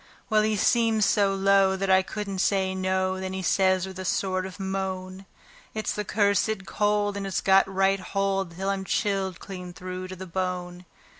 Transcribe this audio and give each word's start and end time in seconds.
Well, 0.31 0.41
he 0.41 0.55
seemed 0.57 1.03
so 1.03 1.35
low 1.35 1.75
that 1.75 1.91
I 1.91 2.01
couldn't 2.01 2.39
say 2.39 2.73
no; 2.73 3.19
then 3.19 3.33
he 3.33 3.43
says 3.43 3.85
with 3.85 3.99
a 3.99 4.03
sort 4.03 4.47
of 4.47 4.59
moan: 4.59 5.27
"It's 5.75 5.93
the 5.93 6.03
cursed 6.03 6.65
cold, 6.65 7.15
and 7.15 7.27
it's 7.27 7.39
got 7.39 7.71
right 7.71 7.99
hold 7.99 8.55
till 8.57 8.71
I'm 8.71 8.83
chilled 8.83 9.39
clean 9.39 9.73
through 9.73 10.07
to 10.07 10.15
the 10.15 10.25
bone. 10.25 10.85